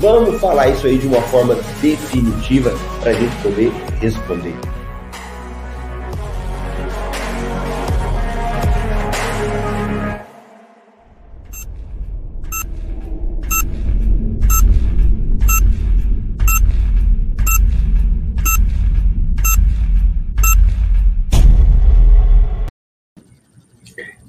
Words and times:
Vamos 0.00 0.40
falar 0.40 0.70
isso 0.70 0.86
aí 0.86 0.96
de 0.96 1.06
uma 1.06 1.20
forma 1.20 1.54
definitiva 1.82 2.72
para 3.00 3.10
a 3.10 3.12
gente 3.12 3.36
poder 3.42 3.70
responder. 4.00 4.54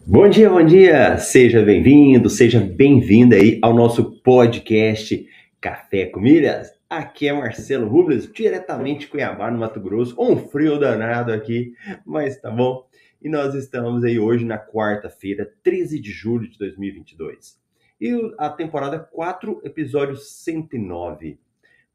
Bom 0.05 0.27
dia, 0.27 0.49
bom 0.49 0.65
dia! 0.65 1.17
Seja 1.17 1.61
bem-vindo, 1.61 2.29
seja 2.29 2.59
bem-vinda 2.59 3.37
aí 3.37 3.57
ao 3.61 3.73
nosso 3.73 4.03
podcast 4.21 5.25
Café 5.61 6.07
com 6.07 6.19
Milhas. 6.19 6.73
Aqui 6.89 7.27
é 7.27 7.33
Marcelo 7.33 7.87
Rubles, 7.87 8.27
diretamente 8.33 9.01
de 9.01 9.07
Cuiabá, 9.09 9.51
no 9.51 9.59
Mato 9.59 9.79
Grosso. 9.79 10.15
Um 10.19 10.35
frio 10.35 10.79
danado 10.79 11.31
aqui, 11.31 11.75
mas 12.03 12.41
tá 12.41 12.49
bom. 12.49 12.87
E 13.21 13.29
nós 13.29 13.53
estamos 13.53 14.03
aí 14.03 14.17
hoje 14.17 14.43
na 14.43 14.57
quarta-feira, 14.57 15.53
13 15.61 16.01
de 16.01 16.09
julho 16.09 16.49
de 16.49 16.57
2022. 16.57 17.61
E 18.01 18.33
a 18.39 18.49
temporada 18.49 18.97
4, 18.97 19.61
episódio 19.63 20.15
109. 20.15 21.39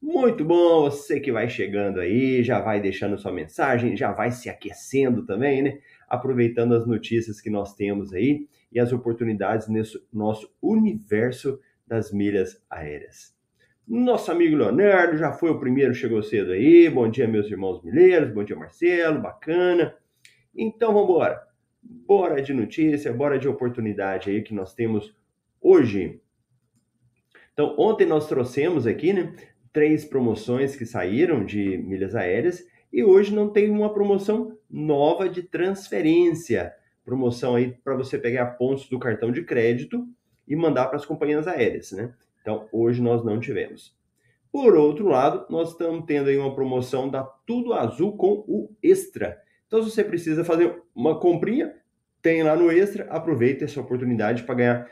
Muito 0.01 0.45
bom, 0.45 0.83
você 0.83 1.19
que 1.19 1.33
vai 1.33 1.48
chegando 1.48 1.98
aí, 1.98 2.45
já 2.45 2.61
vai 2.61 2.80
deixando 2.80 3.19
sua 3.19 3.33
mensagem, 3.33 3.97
já 3.97 4.12
vai 4.12 4.30
se 4.30 4.48
aquecendo 4.48 5.27
também, 5.27 5.62
né? 5.62 5.80
Aproveitando 6.08 6.77
as 6.77 6.86
notícias 6.86 7.41
que 7.41 7.51
nós 7.51 7.75
temos 7.75 8.12
aí 8.12 8.47
e 8.70 8.78
as 8.78 8.92
oportunidades 8.92 9.67
nesse 9.67 10.01
nosso 10.12 10.55
universo 10.62 11.58
das 11.84 12.12
milhas 12.12 12.62
aéreas. 12.70 13.36
Nosso 13.87 14.33
amigo 14.33 14.56
Leonardo 14.56 15.17
já 15.17 15.33
foi 15.33 15.48
o 15.48 15.61
primeiro, 15.61 15.95
chegou 15.95 16.20
cedo 16.20 16.51
aí. 16.51 16.91
Bom 16.91 17.09
dia, 17.09 17.29
meus 17.29 17.48
irmãos 17.48 17.81
milheiros. 17.84 18.33
Bom 18.33 18.42
dia, 18.42 18.56
Marcelo. 18.56 19.20
Bacana. 19.20 19.95
Então, 20.53 20.92
vamos 20.92 21.09
embora. 21.09 21.47
Bora 21.81 22.42
de 22.42 22.53
notícia, 22.53 23.12
bora 23.12 23.39
de 23.39 23.47
oportunidade 23.47 24.29
aí 24.29 24.42
que 24.42 24.53
nós 24.53 24.75
temos 24.75 25.14
hoje. 25.61 26.20
Então, 27.53 27.77
ontem 27.79 28.05
nós 28.05 28.27
trouxemos 28.27 28.89
aqui, 28.89 29.12
né, 29.12 29.33
três 29.73 30.05
promoções 30.05 30.75
que 30.75 30.84
saíram 30.84 31.45
de 31.45 31.79
milhas 31.79 32.17
aéreas 32.17 32.67
e 32.92 33.05
hoje 33.05 33.33
não 33.33 33.48
tem 33.48 33.70
uma 33.70 33.95
promoção 33.95 34.59
nova 34.69 35.29
de 35.29 35.45
transferência. 35.45 36.75
Promoção 37.05 37.55
aí 37.55 37.70
para 37.84 37.95
você 37.95 38.19
pegar 38.19 38.47
pontos 38.57 38.89
do 38.89 38.98
cartão 38.98 39.31
de 39.31 39.45
crédito 39.45 40.05
e 40.48 40.57
mandar 40.57 40.87
para 40.87 40.97
as 40.97 41.07
companhias 41.07 41.47
aéreas, 41.47 41.92
né? 41.92 42.12
Então, 42.47 42.69
hoje 42.70 43.02
nós 43.02 43.25
não 43.25 43.41
tivemos. 43.41 43.92
Por 44.52 44.77
outro 44.77 45.08
lado, 45.08 45.44
nós 45.50 45.72
estamos 45.72 46.05
tendo 46.06 46.28
aí 46.28 46.39
uma 46.39 46.55
promoção 46.55 47.11
da 47.11 47.25
Tudo 47.25 47.74
Azul 47.74 48.17
com 48.17 48.45
o 48.46 48.70
Extra. 48.80 49.42
Então, 49.67 49.83
se 49.83 49.90
você 49.90 50.05
precisa 50.05 50.45
fazer 50.45 50.80
uma 50.95 51.18
comprinha, 51.18 51.74
tem 52.23 52.45
lá 52.45 52.55
no 52.55 52.70
Extra, 52.70 53.02
aproveita 53.11 53.64
essa 53.64 53.80
oportunidade 53.80 54.45
para 54.45 54.55
ganhar 54.55 54.90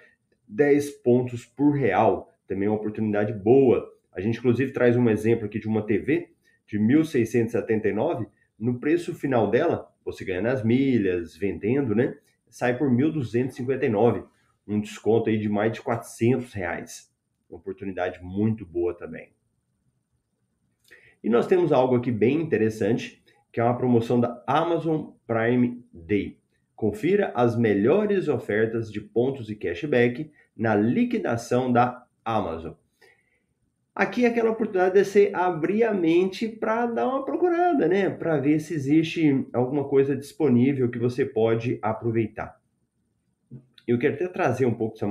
10 0.49 0.91
pontos 1.03 1.47
por 1.47 1.71
real. 1.71 2.35
Também 2.49 2.67
é 2.67 2.71
uma 2.73 2.77
oportunidade 2.77 3.33
boa. 3.33 3.89
A 4.13 4.21
gente, 4.21 4.41
inclusive, 4.41 4.73
traz 4.73 4.97
um 4.97 5.09
exemplo 5.09 5.47
aqui 5.47 5.61
de 5.61 5.69
uma 5.69 5.87
TV 5.87 6.31
de 6.67 6.77
1.679. 6.77 8.27
No 8.59 8.81
preço 8.81 9.15
final 9.15 9.49
dela, 9.49 9.95
você 10.05 10.25
ganha 10.25 10.43
nas 10.43 10.65
milhas, 10.65 11.37
vendendo, 11.37 11.95
né? 11.95 12.19
Sai 12.51 12.77
por 12.77 12.91
1.259. 12.91 14.25
Um 14.67 14.81
desconto 14.81 15.31
aí 15.31 15.39
de 15.39 15.49
mais 15.49 15.73
de 15.73 15.81
400 15.83 16.53
reais. 16.53 17.14
Uma 17.55 17.61
oportunidade 17.61 18.21
muito 18.21 18.67
boa 18.67 18.93
também. 18.93 19.33
E 21.23 21.31
nós 21.31 21.47
temos 21.47 21.71
algo 21.71 21.95
aqui 21.95 22.11
bem 22.11 22.41
interessante, 22.41 23.23
que 23.53 23.61
é 23.61 23.65
uma 23.65 23.79
promoção 23.79 24.19
da 24.19 24.43
Amazon 24.45 25.13
Prime 25.25 25.81
Day. 25.93 26.41
Confira 26.75 27.33
as 27.33 27.57
melhores 27.57 28.27
ofertas 28.27 28.91
de 28.91 29.01
pontos 29.01 29.49
e 29.49 29.55
cashback 29.55 30.33
na 30.57 30.75
liquidação 30.75 31.73
da 31.73 32.05
Amazon. 32.25 32.73
Aqui 33.95 34.25
é 34.25 34.29
aquela 34.29 34.51
oportunidade 34.51 34.95
de 34.95 35.05
você 35.05 35.31
abrir 35.33 35.85
a 35.85 35.95
mente 35.95 36.49
para 36.49 36.87
dar 36.87 37.07
uma 37.07 37.25
procurada, 37.25 37.87
né? 37.87 38.11
Para 38.11 38.37
ver 38.39 38.59
se 38.59 38.75
existe 38.75 39.47
alguma 39.53 39.89
coisa 39.89 40.17
disponível 40.17 40.91
que 40.91 40.99
você 40.99 41.25
pode 41.25 41.79
aproveitar. 41.81 42.61
Eu 43.87 43.97
quero 43.97 44.15
até 44.15 44.27
trazer 44.27 44.67
um 44.67 44.75
pouco 44.75 44.95
dessa 44.95 45.07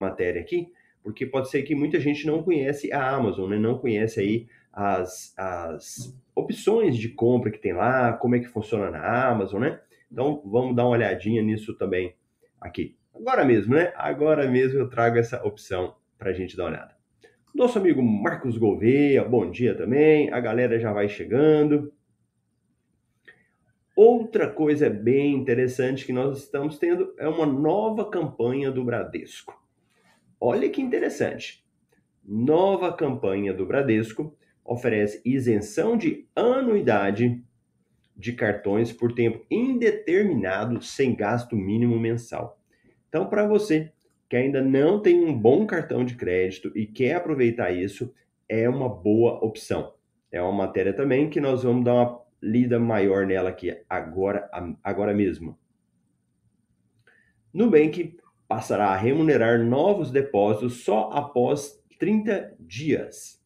matéria 0.00 0.40
aqui, 0.40 0.72
porque 1.04 1.26
pode 1.26 1.50
ser 1.50 1.62
que 1.62 1.74
muita 1.74 2.00
gente 2.00 2.26
não 2.26 2.42
conhece 2.42 2.90
a 2.90 3.10
Amazon, 3.14 3.50
né? 3.50 3.58
não 3.58 3.78
conhece 3.78 4.20
aí 4.20 4.46
as, 4.72 5.34
as 5.36 6.18
opções 6.34 6.96
de 6.96 7.10
compra 7.10 7.50
que 7.50 7.58
tem 7.58 7.74
lá, 7.74 8.14
como 8.14 8.34
é 8.34 8.40
que 8.40 8.48
funciona 8.48 8.90
na 8.90 9.28
Amazon, 9.28 9.60
né? 9.60 9.80
Então 10.10 10.42
vamos 10.44 10.74
dar 10.74 10.84
uma 10.84 10.92
olhadinha 10.92 11.42
nisso 11.42 11.76
também 11.76 12.14
aqui. 12.58 12.96
Agora 13.14 13.44
mesmo, 13.44 13.74
né? 13.74 13.92
Agora 13.96 14.50
mesmo 14.50 14.78
eu 14.78 14.88
trago 14.88 15.18
essa 15.18 15.44
opção 15.46 15.94
para 16.18 16.30
a 16.30 16.32
gente 16.32 16.56
dar 16.56 16.64
uma 16.64 16.70
olhada. 16.70 16.96
Nosso 17.54 17.78
amigo 17.78 18.02
Marcos 18.02 18.56
Gouveia, 18.56 19.22
bom 19.22 19.48
dia 19.50 19.76
também. 19.76 20.32
A 20.32 20.40
galera 20.40 20.80
já 20.80 20.92
vai 20.92 21.08
chegando. 21.08 21.92
Outra 23.94 24.50
coisa 24.50 24.88
bem 24.88 25.34
interessante 25.34 26.06
que 26.06 26.12
nós 26.12 26.38
estamos 26.38 26.78
tendo 26.78 27.14
é 27.18 27.28
uma 27.28 27.46
nova 27.46 28.10
campanha 28.10 28.72
do 28.72 28.82
Bradesco. 28.82 29.63
Olha 30.46 30.68
que 30.68 30.82
interessante. 30.82 31.64
Nova 32.22 32.92
campanha 32.92 33.54
do 33.54 33.64
Bradesco 33.64 34.36
oferece 34.62 35.22
isenção 35.24 35.96
de 35.96 36.28
anuidade 36.36 37.42
de 38.14 38.34
cartões 38.34 38.92
por 38.92 39.14
tempo 39.14 39.42
indeterminado 39.50 40.82
sem 40.82 41.14
gasto 41.14 41.56
mínimo 41.56 41.98
mensal. 41.98 42.60
Então, 43.08 43.26
para 43.26 43.48
você 43.48 43.90
que 44.28 44.36
ainda 44.36 44.60
não 44.60 45.00
tem 45.00 45.24
um 45.24 45.32
bom 45.32 45.66
cartão 45.66 46.04
de 46.04 46.14
crédito 46.14 46.70
e 46.76 46.84
quer 46.86 47.14
aproveitar 47.14 47.72
isso, 47.72 48.12
é 48.46 48.68
uma 48.68 48.86
boa 48.86 49.42
opção. 49.42 49.94
É 50.30 50.42
uma 50.42 50.52
matéria 50.52 50.92
também 50.92 51.30
que 51.30 51.40
nós 51.40 51.62
vamos 51.62 51.86
dar 51.86 51.94
uma 51.94 52.20
lida 52.42 52.78
maior 52.78 53.26
nela 53.26 53.48
aqui 53.48 53.74
agora, 53.88 54.50
agora 54.82 55.14
mesmo. 55.14 55.58
Nubank 57.50 58.18
passará 58.54 58.90
a 58.90 58.96
remunerar 58.96 59.58
novos 59.58 60.12
depósitos 60.12 60.84
só 60.84 61.10
após 61.10 61.82
30 61.98 62.54
dias. 62.60 63.44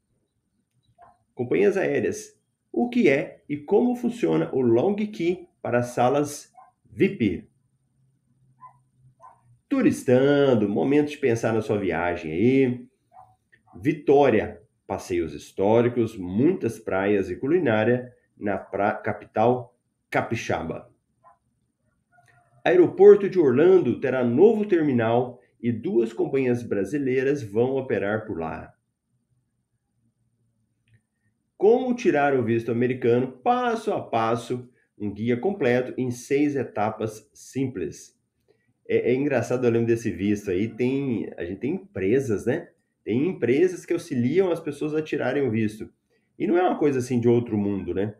Companhias 1.34 1.78
aéreas. 1.78 2.38
O 2.70 2.90
que 2.90 3.08
é 3.08 3.42
e 3.48 3.56
como 3.56 3.96
funciona 3.96 4.50
o 4.52 4.60
Long 4.60 4.94
Key 4.94 5.48
para 5.62 5.82
salas 5.82 6.52
VIP? 6.84 7.48
Turistando, 9.66 10.68
momento 10.68 11.08
de 11.08 11.16
pensar 11.16 11.54
na 11.54 11.62
sua 11.62 11.78
viagem 11.78 12.30
aí. 12.30 12.86
Vitória, 13.74 14.60
passeios 14.86 15.32
históricos, 15.32 16.18
muitas 16.18 16.78
praias 16.78 17.30
e 17.30 17.36
culinária 17.36 18.12
na 18.36 18.58
pra... 18.58 18.92
capital 18.92 19.74
capixaba. 20.10 20.92
Aeroporto 22.68 23.30
de 23.30 23.38
Orlando 23.38 23.98
terá 23.98 24.22
novo 24.22 24.66
terminal 24.66 25.40
e 25.58 25.72
duas 25.72 26.12
companhias 26.12 26.62
brasileiras 26.62 27.42
vão 27.42 27.76
operar 27.76 28.26
por 28.26 28.38
lá. 28.38 28.74
Como 31.56 31.94
tirar 31.94 32.38
o 32.38 32.44
visto 32.44 32.70
americano 32.70 33.32
passo 33.32 33.90
a 33.90 34.02
passo, 34.02 34.68
um 34.98 35.10
guia 35.10 35.34
completo 35.38 35.94
em 35.96 36.10
seis 36.10 36.56
etapas 36.56 37.30
simples. 37.32 38.14
É, 38.86 39.12
é 39.12 39.14
engraçado, 39.14 39.64
eu 39.64 39.70
lembro 39.70 39.86
desse 39.86 40.10
visto 40.10 40.50
aí, 40.50 40.68
tem, 40.68 41.32
a 41.38 41.44
gente 41.46 41.60
tem 41.60 41.72
empresas, 41.72 42.44
né? 42.44 42.68
Tem 43.02 43.26
empresas 43.28 43.86
que 43.86 43.94
auxiliam 43.94 44.52
as 44.52 44.60
pessoas 44.60 44.94
a 44.94 45.00
tirarem 45.00 45.42
o 45.42 45.50
visto. 45.50 45.88
E 46.38 46.46
não 46.46 46.58
é 46.58 46.62
uma 46.62 46.78
coisa 46.78 46.98
assim 46.98 47.18
de 47.18 47.28
outro 47.28 47.56
mundo, 47.56 47.94
né? 47.94 48.14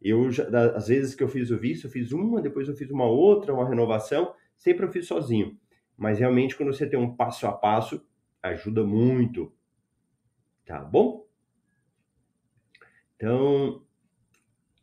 Eu, 0.00 0.28
às 0.74 0.88
vezes 0.88 1.14
que 1.14 1.22
eu 1.22 1.28
fiz 1.28 1.50
o 1.50 1.56
visto, 1.56 1.86
eu 1.86 1.90
fiz 1.90 2.12
uma, 2.12 2.42
depois 2.42 2.68
eu 2.68 2.76
fiz 2.76 2.90
uma 2.90 3.06
outra, 3.06 3.54
uma 3.54 3.68
renovação, 3.68 4.34
sempre 4.56 4.84
eu 4.84 4.92
fiz 4.92 5.06
sozinho. 5.06 5.58
Mas 5.96 6.18
realmente, 6.18 6.56
quando 6.56 6.72
você 6.72 6.86
tem 6.86 6.98
um 6.98 7.14
passo 7.14 7.46
a 7.46 7.52
passo, 7.52 8.04
ajuda 8.42 8.84
muito. 8.84 9.52
Tá 10.66 10.80
bom? 10.80 11.26
Então, 13.16 13.82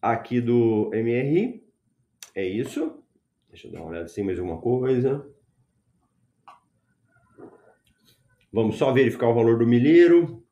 aqui 0.01 0.41
do 0.41 0.89
MRI, 0.93 1.63
é 2.33 2.45
isso. 2.45 3.03
Deixa 3.49 3.67
eu 3.67 3.71
dar 3.71 3.81
uma 3.81 3.89
olhada 3.89 4.05
assim, 4.05 4.23
mais 4.23 4.39
uma 4.39 4.59
coisa. 4.59 5.29
Vamos 8.51 8.77
só 8.77 8.91
verificar 8.91 9.27
o 9.27 9.35
valor 9.35 9.59
do 9.59 9.67
milheiro. 9.67 10.43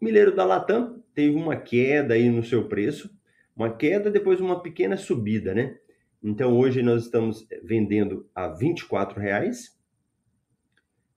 Milheiro 0.00 0.34
da 0.34 0.44
Latam 0.44 0.99
teve 1.14 1.34
uma 1.34 1.56
queda 1.56 2.14
aí 2.14 2.28
no 2.28 2.42
seu 2.42 2.68
preço, 2.68 3.10
uma 3.54 3.74
queda 3.74 4.10
depois 4.10 4.40
uma 4.40 4.62
pequena 4.62 4.96
subida, 4.96 5.54
né? 5.54 5.78
Então 6.22 6.56
hoje 6.56 6.82
nós 6.82 7.04
estamos 7.04 7.46
vendendo 7.62 8.28
a 8.34 8.46
R$ 8.46 8.54
24,00. 8.58 9.78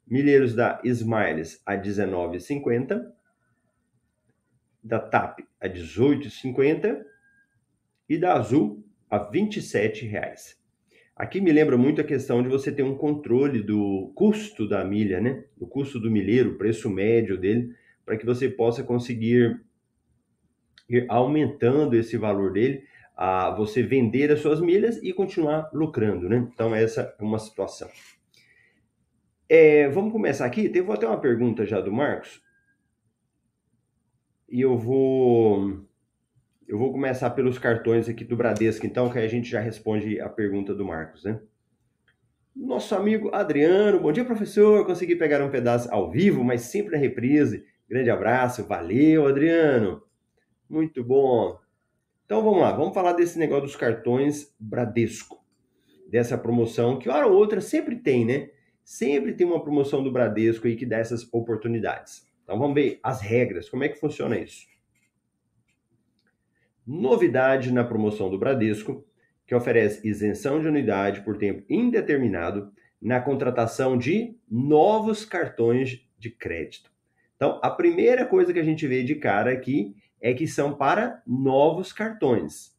Milheiros 0.05 0.53
da 0.53 0.81
Smiles 0.83 1.61
a 1.65 1.73
R$ 1.73 1.81
19,50. 1.81 3.01
Da 4.83 4.99
TAP 4.99 5.39
a 5.59 5.67
R$ 5.67 5.73
18,50. 5.73 7.03
E 8.09 8.17
da 8.17 8.33
Azul 8.33 8.85
a 9.09 9.17
R$ 9.17 9.31
27,00. 9.31 10.55
Aqui 11.15 11.39
me 11.39 11.51
lembra 11.51 11.77
muito 11.77 12.01
a 12.01 12.03
questão 12.03 12.41
de 12.41 12.49
você 12.49 12.71
ter 12.71 12.83
um 12.83 12.97
controle 12.97 13.61
do 13.61 14.11
custo 14.15 14.67
da 14.67 14.83
milha, 14.83 15.21
né? 15.21 15.45
Do 15.55 15.67
custo 15.67 15.99
do 15.99 16.09
milheiro, 16.09 16.51
o 16.51 16.57
preço 16.57 16.89
médio 16.89 17.37
dele, 17.37 17.75
para 18.03 18.17
que 18.17 18.25
você 18.25 18.49
possa 18.49 18.83
conseguir 18.83 19.61
ir 20.89 21.05
aumentando 21.09 21.95
esse 21.95 22.17
valor 22.17 22.51
dele, 22.51 22.83
a 23.15 23.51
você 23.51 23.83
vender 23.83 24.31
as 24.31 24.39
suas 24.39 24.59
milhas 24.59 24.97
e 25.03 25.13
continuar 25.13 25.69
lucrando, 25.73 26.27
né? 26.27 26.47
Então 26.53 26.73
essa 26.73 27.15
é 27.19 27.23
uma 27.23 27.39
situação. 27.39 27.89
É, 29.47 29.87
vamos 29.89 30.11
começar 30.11 30.45
aqui. 30.45 30.67
Teve 30.69 30.91
até 30.91 31.07
uma 31.07 31.19
pergunta 31.19 31.65
já 31.65 31.79
do 31.79 31.91
Marcos. 31.91 32.41
E 34.49 34.61
eu 34.61 34.77
vou 34.77 35.85
eu 36.67 36.77
vou 36.77 36.91
começar 36.91 37.29
pelos 37.31 37.59
cartões 37.59 38.07
aqui 38.07 38.23
do 38.23 38.37
Bradesco, 38.37 38.85
então, 38.85 39.09
que 39.09 39.19
a 39.19 39.27
gente 39.27 39.49
já 39.49 39.59
responde 39.59 40.19
a 40.19 40.29
pergunta 40.29 40.73
do 40.73 40.85
Marcos, 40.85 41.23
né? 41.23 41.39
Nosso 42.55 42.95
amigo 42.95 43.29
Adriano, 43.33 43.99
bom 43.99 44.11
dia, 44.11 44.23
professor. 44.23 44.85
Consegui 44.85 45.15
pegar 45.15 45.43
um 45.43 45.49
pedaço 45.51 45.91
ao 45.91 46.09
vivo, 46.09 46.43
mas 46.43 46.61
sempre 46.61 46.93
na 46.93 46.97
reprise. 46.97 47.65
Grande 47.89 48.09
abraço, 48.09 48.65
valeu, 48.65 49.27
Adriano. 49.27 50.01
Muito 50.69 51.03
bom. 51.03 51.59
Então 52.25 52.43
vamos 52.43 52.61
lá, 52.61 52.71
vamos 52.71 52.93
falar 52.93 53.13
desse 53.13 53.37
negócio 53.37 53.65
dos 53.65 53.75
cartões 53.75 54.53
Bradesco. 54.59 55.43
Dessa 56.09 56.37
promoção 56.37 56.97
que, 56.97 57.09
hora 57.09 57.27
ou 57.27 57.33
outra, 57.33 57.61
sempre 57.61 57.95
tem, 57.95 58.25
né? 58.25 58.49
Sempre 58.83 59.33
tem 59.33 59.45
uma 59.45 59.63
promoção 59.63 60.03
do 60.03 60.11
Bradesco 60.11 60.67
aí 60.67 60.75
que 60.75 60.85
dá 60.85 60.97
essas 60.97 61.31
oportunidades. 61.33 62.27
Então 62.43 62.57
vamos 62.57 62.75
ver 62.75 62.99
as 63.01 63.21
regras, 63.21 63.69
como 63.69 63.83
é 63.83 63.89
que 63.89 63.99
funciona 63.99 64.37
isso. 64.37 64.67
Novidade 66.85 67.71
na 67.71 67.83
promoção 67.83 68.29
do 68.29 68.37
Bradesco, 68.37 69.05
que 69.45 69.55
oferece 69.55 70.07
isenção 70.07 70.59
de 70.61 70.67
unidade 70.67 71.21
por 71.21 71.37
tempo 71.37 71.63
indeterminado 71.69 72.71
na 73.01 73.19
contratação 73.19 73.97
de 73.97 74.37
novos 74.49 75.25
cartões 75.25 76.07
de 76.17 76.29
crédito. 76.29 76.91
Então, 77.35 77.59
a 77.61 77.69
primeira 77.69 78.25
coisa 78.25 78.53
que 78.53 78.59
a 78.59 78.63
gente 78.63 78.87
vê 78.87 79.03
de 79.03 79.15
cara 79.15 79.51
aqui 79.51 79.95
é 80.23 80.33
que 80.33 80.47
são 80.47 80.73
para 80.73 81.21
novos 81.27 81.91
cartões. 81.91 82.73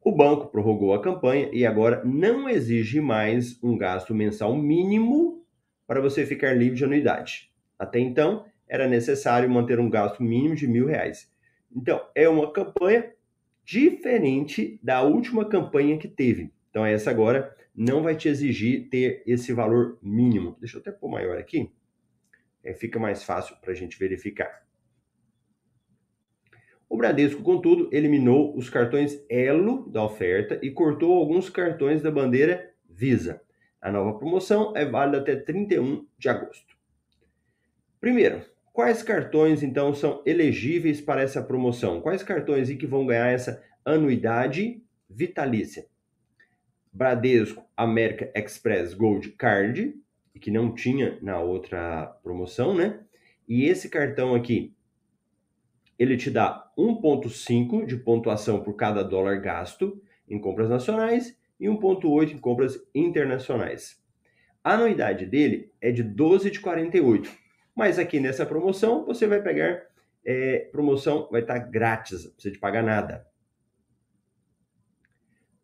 O 0.00 0.12
banco 0.12 0.46
prorrogou 0.46 0.94
a 0.94 1.02
campanha 1.02 1.50
e 1.52 1.66
agora 1.66 2.04
não 2.04 2.48
exige 2.48 3.00
mais 3.00 3.60
um 3.60 3.76
gasto 3.76 4.14
mensal 4.14 4.54
mínimo 4.54 5.44
para 5.88 6.00
você 6.00 6.24
ficar 6.24 6.56
livre 6.56 6.76
de 6.76 6.84
anuidade. 6.84 7.52
Até 7.76 7.98
então, 7.98 8.44
era 8.68 8.86
necessário 8.86 9.50
manter 9.50 9.80
um 9.80 9.90
gasto 9.90 10.22
mínimo 10.22 10.54
de 10.54 10.68
mil 10.68 10.86
reais. 10.86 11.28
Então, 11.74 12.00
é 12.14 12.28
uma 12.28 12.52
campanha 12.52 13.12
diferente 13.64 14.78
da 14.80 15.02
última 15.02 15.44
campanha 15.44 15.98
que 15.98 16.06
teve. 16.06 16.52
Então, 16.70 16.86
essa 16.86 17.10
agora 17.10 17.52
não 17.74 18.04
vai 18.04 18.14
te 18.14 18.28
exigir 18.28 18.88
ter 18.88 19.24
esse 19.26 19.52
valor 19.52 19.98
mínimo. 20.00 20.56
Deixa 20.60 20.76
eu 20.76 20.80
até 20.80 20.92
pôr 20.92 21.10
maior 21.10 21.38
aqui. 21.38 21.72
É, 22.62 22.72
fica 22.72 23.00
mais 23.00 23.24
fácil 23.24 23.56
para 23.56 23.72
a 23.72 23.74
gente 23.74 23.98
verificar. 23.98 24.65
O 26.88 26.96
Bradesco, 26.96 27.42
contudo, 27.42 27.88
eliminou 27.92 28.56
os 28.56 28.70
cartões 28.70 29.24
Elo 29.28 29.88
da 29.90 30.04
oferta 30.04 30.58
e 30.62 30.70
cortou 30.70 31.12
alguns 31.12 31.50
cartões 31.50 32.02
da 32.02 32.10
bandeira 32.10 32.72
Visa. 32.88 33.42
A 33.80 33.90
nova 33.90 34.18
promoção 34.18 34.72
é 34.76 34.84
válida 34.84 35.18
até 35.18 35.36
31 35.36 36.06
de 36.18 36.28
agosto. 36.28 36.76
Primeiro, 38.00 38.42
Quais 38.76 39.02
cartões, 39.02 39.62
então, 39.62 39.94
são 39.94 40.22
elegíveis 40.26 41.00
para 41.00 41.22
essa 41.22 41.42
promoção? 41.42 41.98
Quais 42.02 42.22
cartões 42.22 42.68
e 42.68 42.76
que 42.76 42.86
vão 42.86 43.06
ganhar 43.06 43.28
essa 43.28 43.64
anuidade 43.82 44.84
vitalícia? 45.08 45.86
Bradesco 46.92 47.64
América 47.74 48.30
Express 48.38 48.92
Gold 48.92 49.30
Card, 49.30 49.94
que 50.38 50.50
não 50.50 50.74
tinha 50.74 51.18
na 51.22 51.40
outra 51.40 52.04
promoção, 52.22 52.74
né? 52.74 53.00
E 53.48 53.64
esse 53.64 53.88
cartão 53.88 54.34
aqui, 54.34 54.75
ele 55.98 56.16
te 56.16 56.30
dá 56.30 56.70
1,5 56.76 57.86
de 57.86 57.96
pontuação 57.96 58.62
por 58.62 58.74
cada 58.74 59.02
dólar 59.02 59.40
gasto 59.40 60.00
em 60.28 60.40
compras 60.40 60.68
nacionais 60.68 61.38
e 61.58 61.66
1,8 61.66 62.32
em 62.32 62.38
compras 62.38 62.78
internacionais. 62.94 64.02
A 64.62 64.74
anuidade 64.74 65.26
dele 65.26 65.72
é 65.80 65.90
de 65.90 66.02
12 66.02 66.50
de 66.50 66.60
48 66.60 67.46
mas 67.76 67.98
aqui 67.98 68.18
nessa 68.18 68.46
promoção, 68.46 69.04
você 69.04 69.26
vai 69.26 69.42
pegar, 69.42 69.82
é, 70.24 70.60
promoção 70.72 71.28
vai 71.30 71.42
estar 71.42 71.58
grátis, 71.58 72.24
não 72.24 72.32
precisa 72.32 72.54
de 72.54 72.58
pagar 72.58 72.82
nada. 72.82 73.26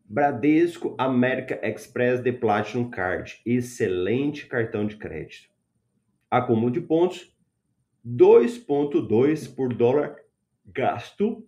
Bradesco 0.05 0.95
América 0.99 1.59
Express 1.67 2.21
The 2.21 2.33
Platinum 2.33 2.91
Card, 2.91 3.41
excelente 3.47 4.45
cartão 4.45 4.87
de 4.87 4.97
crédito. 4.97 5.49
Acúmulo 6.31 6.71
de 6.71 6.83
pontos, 6.83 7.35
2,2 8.07 9.55
por 9.55 9.73
dólar 9.73 10.15
gasto. 10.65 11.47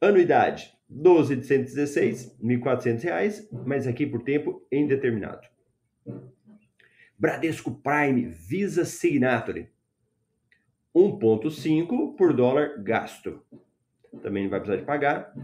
Anuidade, 0.00 0.76
12 0.88 1.36
de 1.36 1.46
116, 1.46 2.36
R$ 2.40 2.56
1.400, 2.58 3.48
mas 3.66 3.86
aqui 3.86 4.06
por 4.06 4.22
tempo 4.22 4.66
indeterminado. 4.70 5.46
Bradesco 7.18 7.70
Prime 7.70 8.26
Visa 8.26 8.84
Signature. 8.84 9.70
1,5 10.94 12.16
por 12.16 12.32
dólar 12.32 12.82
gasto. 12.82 13.42
Também 14.22 14.44
não 14.44 14.50
vai 14.50 14.60
precisar 14.60 14.80
de 14.80 14.86
pagar. 14.86 15.34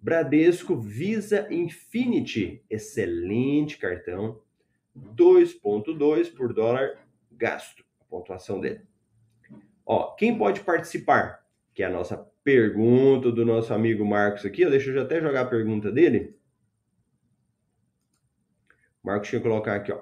Bradesco 0.00 0.76
Visa 0.76 1.46
Infinity, 1.52 2.64
excelente 2.70 3.78
cartão. 3.78 4.40
2,2 4.96 6.34
por 6.34 6.52
dólar 6.52 6.98
gasto. 7.32 7.84
A 8.00 8.04
pontuação 8.04 8.60
dele. 8.60 8.89
Ó, 9.92 10.14
quem 10.14 10.38
pode 10.38 10.60
participar? 10.60 11.44
Que 11.74 11.82
é 11.82 11.86
a 11.86 11.90
nossa 11.90 12.16
pergunta 12.44 13.32
do 13.32 13.44
nosso 13.44 13.74
amigo 13.74 14.04
Marcos 14.04 14.46
aqui. 14.46 14.64
Deixa 14.64 14.88
eu 14.88 15.02
até 15.02 15.20
jogar 15.20 15.40
a 15.40 15.46
pergunta 15.46 15.90
dele. 15.90 16.38
Marcos 19.02 19.28
tinha 19.28 19.40
que 19.40 19.48
colocar 19.48 19.74
aqui, 19.74 19.90
ó. 19.90 20.00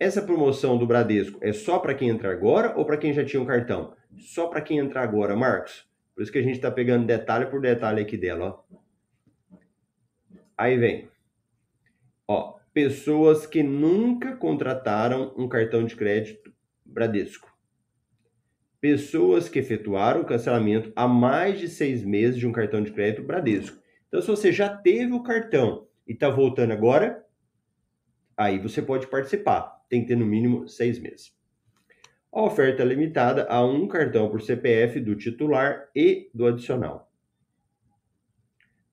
Essa 0.00 0.22
promoção 0.22 0.78
do 0.78 0.86
Bradesco 0.86 1.38
é 1.42 1.52
só 1.52 1.78
para 1.78 1.94
quem 1.94 2.08
entra 2.08 2.32
agora 2.32 2.74
ou 2.78 2.86
para 2.86 2.96
quem 2.96 3.12
já 3.12 3.26
tinha 3.26 3.42
um 3.42 3.44
cartão? 3.44 3.94
Só 4.16 4.46
para 4.46 4.62
quem 4.62 4.78
entrar 4.78 5.02
agora, 5.02 5.36
Marcos. 5.36 5.86
Por 6.14 6.22
isso 6.22 6.32
que 6.32 6.38
a 6.38 6.42
gente 6.42 6.54
está 6.54 6.70
pegando 6.70 7.06
detalhe 7.06 7.44
por 7.44 7.60
detalhe 7.60 8.00
aqui 8.00 8.16
dela, 8.16 8.64
ó. 8.70 9.58
Aí 10.56 10.78
vem. 10.78 11.10
Ó, 12.26 12.58
pessoas 12.72 13.46
que 13.46 13.62
nunca 13.62 14.34
contrataram 14.34 15.34
um 15.36 15.46
cartão 15.46 15.84
de 15.84 15.94
crédito 15.94 16.50
Bradesco. 16.86 17.51
Pessoas 18.82 19.48
que 19.48 19.58
efetuaram 19.58 20.20
o 20.20 20.26
cancelamento 20.26 20.92
há 20.94 21.08
mais 21.08 21.58
de 21.58 21.68
seis 21.68 22.04
meses 22.04 22.38
de 22.38 22.46
um 22.46 22.52
cartão 22.52 22.82
de 22.82 22.92
crédito 22.92 23.22
Bradesco. 23.22 23.80
Então, 24.08 24.20
se 24.20 24.26
você 24.26 24.52
já 24.52 24.68
teve 24.68 25.14
o 25.14 25.22
cartão 25.22 25.88
e 26.06 26.12
está 26.12 26.28
voltando 26.28 26.72
agora, 26.72 27.24
aí 28.36 28.58
você 28.58 28.82
pode 28.82 29.06
participar 29.06 29.80
tem 29.92 30.00
que 30.00 30.08
ter 30.08 30.16
no 30.16 30.24
mínimo 30.24 30.66
seis 30.66 30.98
meses. 30.98 31.36
A 32.32 32.40
oferta 32.40 32.82
é 32.82 32.86
limitada 32.86 33.46
a 33.46 33.62
um 33.62 33.86
cartão 33.86 34.30
por 34.30 34.40
CPF 34.40 34.98
do 35.00 35.14
titular 35.14 35.90
e 35.94 36.30
do 36.32 36.46
adicional. 36.46 37.12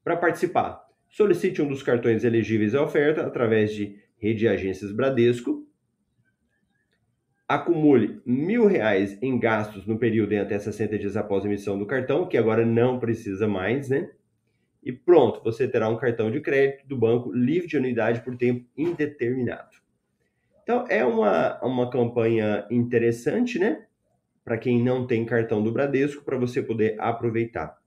Para 0.03 0.17
participar, 0.17 0.85
solicite 1.07 1.61
um 1.61 1.69
dos 1.69 1.81
cartões 1.81 2.25
elegíveis 2.25 2.75
à 2.75 2.83
oferta 2.83 3.25
através 3.25 3.73
de 3.73 3.97
Rede 4.17 4.45
Agências 4.45 4.91
Bradesco. 4.91 5.65
Acumule 7.49 8.21
mil 8.25 8.67
reais 8.67 9.17
em 9.21 9.39
gastos 9.39 9.87
no 9.87 9.97
período 9.97 10.33
em 10.33 10.37
até 10.37 10.59
60 10.59 10.99
dias 10.99 11.17
após 11.17 11.43
a 11.43 11.47
emissão 11.47 11.79
do 11.79 11.85
cartão, 11.85 12.27
que 12.27 12.37
agora 12.37 12.63
não 12.63 12.99
precisa 12.99 13.47
mais, 13.47 13.89
né? 13.89 14.11
E 14.83 14.93
pronto, 14.93 15.43
você 15.43 15.67
terá 15.67 15.89
um 15.89 15.97
cartão 15.97 16.29
de 16.29 16.39
crédito 16.39 16.87
do 16.87 16.95
banco 16.95 17.31
livre 17.33 17.67
de 17.67 17.75
unidade 17.75 18.21
por 18.21 18.37
tempo 18.37 18.65
indeterminado. 18.77 19.75
Então, 20.61 20.85
é 20.87 21.03
uma, 21.03 21.59
uma 21.65 21.89
campanha 21.89 22.65
interessante, 22.69 23.57
né? 23.57 23.85
para 24.49 24.57
quem 24.57 24.81
não 24.81 25.05
tem 25.05 25.23
cartão 25.27 25.61
do 25.61 25.71
Bradesco, 25.71 26.23
para 26.23 26.35
você 26.35 26.59
poder 26.59 26.99
aproveitar. 26.99 27.77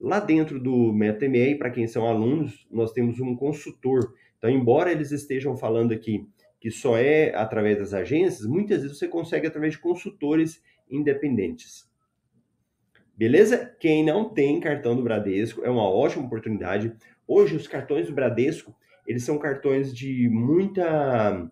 Lá 0.00 0.18
dentro 0.18 0.58
do 0.58 0.92
MetaMA, 0.92 1.56
para 1.56 1.70
quem 1.70 1.86
são 1.86 2.08
alunos, 2.08 2.66
nós 2.72 2.90
temos 2.90 3.20
um 3.20 3.36
consultor. 3.36 4.14
Então, 4.36 4.50
embora 4.50 4.90
eles 4.90 5.12
estejam 5.12 5.56
falando 5.56 5.92
aqui 5.92 6.28
que 6.60 6.70
só 6.70 6.96
é 6.96 7.34
através 7.34 7.78
das 7.78 7.94
agências, 7.94 8.46
muitas 8.46 8.82
vezes 8.82 8.98
você 8.98 9.08
consegue 9.08 9.46
através 9.46 9.74
de 9.74 9.78
consultores 9.78 10.62
independentes. 10.90 11.88
Beleza? 13.16 13.74
Quem 13.80 14.04
não 14.04 14.28
tem 14.28 14.60
cartão 14.60 14.94
do 14.94 15.02
Bradesco 15.02 15.64
é 15.64 15.70
uma 15.70 15.88
ótima 15.88 16.24
oportunidade. 16.24 16.94
Hoje 17.26 17.56
os 17.56 17.66
cartões 17.66 18.06
do 18.06 18.12
Bradesco, 18.12 18.74
eles 19.06 19.24
são 19.24 19.38
cartões 19.38 19.94
de 19.94 20.28
muita 20.28 21.50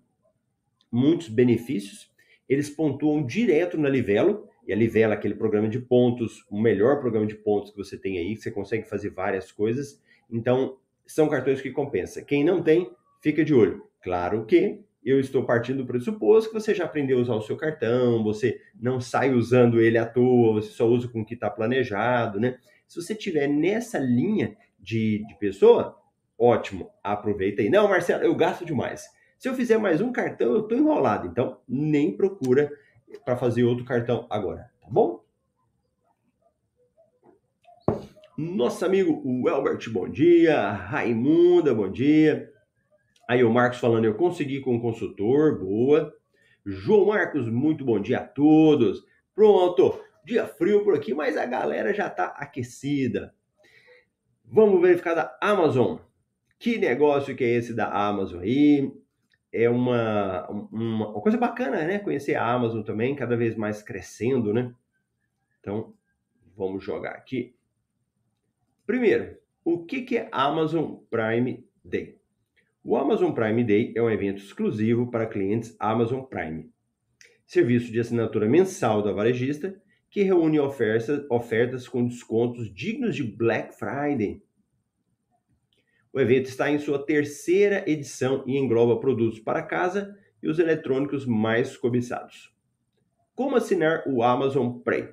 muitos 0.90 1.28
benefícios. 1.28 2.10
Eles 2.48 2.70
pontuam 2.70 3.24
direto 3.26 3.76
na 3.76 3.88
Livelo, 3.88 4.48
e 4.66 4.72
a 4.72 4.76
Livelo 4.76 5.12
é 5.12 5.16
aquele 5.16 5.34
programa 5.34 5.68
de 5.68 5.80
pontos, 5.80 6.44
o 6.50 6.60
melhor 6.60 7.00
programa 7.00 7.26
de 7.26 7.34
pontos 7.34 7.70
que 7.70 7.76
você 7.76 7.98
tem 7.98 8.18
aí, 8.18 8.34
que 8.34 8.42
você 8.42 8.50
consegue 8.50 8.88
fazer 8.88 9.10
várias 9.10 9.52
coisas. 9.52 10.00
Então, 10.30 10.78
são 11.06 11.28
cartões 11.28 11.60
que 11.60 11.70
compensa. 11.70 12.22
Quem 12.22 12.44
não 12.44 12.62
tem, 12.62 12.90
fica 13.20 13.44
de 13.44 13.54
olho. 13.54 13.84
Claro 14.00 14.44
que 14.44 14.80
eu 15.06 15.20
estou 15.20 15.44
partindo 15.44 15.78
do 15.78 15.86
pressuposto 15.86 16.50
que 16.50 16.60
você 16.60 16.74
já 16.74 16.84
aprendeu 16.84 17.18
a 17.18 17.22
usar 17.22 17.34
o 17.36 17.40
seu 17.40 17.56
cartão, 17.56 18.24
você 18.24 18.60
não 18.74 19.00
sai 19.00 19.32
usando 19.32 19.80
ele 19.80 19.96
à 19.96 20.04
toa, 20.04 20.54
você 20.54 20.70
só 20.70 20.84
usa 20.84 21.06
com 21.06 21.20
o 21.20 21.24
que 21.24 21.34
está 21.34 21.48
planejado, 21.48 22.40
né? 22.40 22.58
Se 22.88 23.00
você 23.00 23.14
tiver 23.14 23.46
nessa 23.46 24.00
linha 24.00 24.56
de, 24.80 25.24
de 25.28 25.38
pessoa, 25.38 25.96
ótimo, 26.36 26.90
aproveita 27.04 27.62
aí. 27.62 27.70
Não, 27.70 27.88
Marcelo, 27.88 28.24
eu 28.24 28.34
gasto 28.34 28.64
demais. 28.64 29.04
Se 29.38 29.48
eu 29.48 29.54
fizer 29.54 29.78
mais 29.78 30.00
um 30.00 30.10
cartão, 30.10 30.54
eu 30.54 30.62
estou 30.62 30.76
enrolado. 30.76 31.28
Então, 31.28 31.60
nem 31.68 32.16
procura 32.16 32.68
para 33.24 33.36
fazer 33.36 33.62
outro 33.62 33.84
cartão 33.84 34.26
agora, 34.28 34.70
tá 34.80 34.88
bom? 34.90 35.24
Nosso 38.36 38.84
amigo 38.84 39.22
o 39.24 39.48
Elbert, 39.48 39.88
bom 39.90 40.08
dia. 40.08 40.68
Raimunda, 40.72 41.72
bom 41.72 41.90
dia. 41.90 42.52
Aí 43.28 43.42
o 43.42 43.52
Marcos 43.52 43.78
falando, 43.78 44.04
eu 44.04 44.14
consegui 44.14 44.60
com 44.60 44.76
o 44.76 44.80
consultor, 44.80 45.58
boa. 45.58 46.14
João 46.64 47.06
Marcos, 47.06 47.48
muito 47.48 47.84
bom 47.84 48.00
dia 48.00 48.18
a 48.18 48.24
todos. 48.24 49.04
Pronto, 49.34 50.00
dia 50.24 50.46
frio 50.46 50.84
por 50.84 50.94
aqui, 50.94 51.12
mas 51.12 51.36
a 51.36 51.44
galera 51.44 51.92
já 51.92 52.06
está 52.06 52.26
aquecida. 52.26 53.34
Vamos 54.44 54.80
verificar 54.80 55.14
da 55.14 55.36
Amazon. 55.40 55.98
Que 56.58 56.78
negócio 56.78 57.34
que 57.34 57.44
é 57.44 57.48
esse 57.48 57.74
da 57.74 57.88
Amazon 57.90 58.40
aí? 58.40 58.92
É 59.52 59.68
uma, 59.68 60.48
uma, 60.48 61.08
uma 61.10 61.20
coisa 61.20 61.36
bacana, 61.36 61.84
né? 61.84 61.98
Conhecer 61.98 62.36
a 62.36 62.46
Amazon 62.46 62.82
também, 62.82 63.14
cada 63.14 63.36
vez 63.36 63.56
mais 63.56 63.82
crescendo, 63.82 64.54
né? 64.54 64.72
Então, 65.60 65.94
vamos 66.56 66.84
jogar 66.84 67.12
aqui. 67.12 67.56
Primeiro, 68.86 69.36
o 69.64 69.84
que, 69.84 70.02
que 70.02 70.16
é 70.16 70.28
Amazon 70.30 70.96
Prime 71.10 71.66
Day? 71.84 72.20
O 72.88 72.96
Amazon 72.96 73.32
Prime 73.32 73.64
Day 73.64 73.92
é 73.96 74.00
um 74.00 74.08
evento 74.08 74.38
exclusivo 74.38 75.10
para 75.10 75.26
clientes 75.26 75.74
Amazon 75.76 76.22
Prime, 76.22 76.70
serviço 77.44 77.90
de 77.90 77.98
assinatura 77.98 78.48
mensal 78.48 79.02
da 79.02 79.10
varejista 79.10 79.76
que 80.08 80.22
reúne 80.22 80.60
ofertas, 80.60 81.26
ofertas 81.28 81.88
com 81.88 82.06
descontos 82.06 82.72
dignos 82.72 83.16
de 83.16 83.24
Black 83.24 83.74
Friday. 83.76 84.40
O 86.12 86.20
evento 86.20 86.46
está 86.46 86.70
em 86.70 86.78
sua 86.78 87.04
terceira 87.04 87.82
edição 87.90 88.44
e 88.46 88.56
engloba 88.56 89.00
produtos 89.00 89.40
para 89.40 89.64
casa 89.64 90.16
e 90.40 90.48
os 90.48 90.60
eletrônicos 90.60 91.26
mais 91.26 91.76
cobiçados. 91.76 92.54
Como 93.34 93.56
assinar 93.56 94.04
o 94.06 94.22
Amazon 94.22 94.78
Prime? 94.78 95.08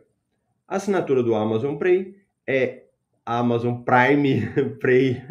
A 0.68 0.76
assinatura 0.76 1.24
do 1.24 1.34
Amazon 1.34 1.76
Prime 1.78 2.16
é 2.46 2.84
Amazon 3.26 3.82
Prime 3.82 4.42
Prime 4.80 5.26